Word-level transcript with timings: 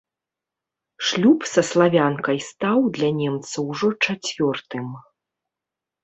Шлюб 1.09 1.39
са 1.51 1.63
славянкай 1.71 2.39
стаў 2.49 2.79
для 2.95 3.09
немца 3.21 3.55
ўжо 3.69 3.89
чацвёртым. 4.05 4.87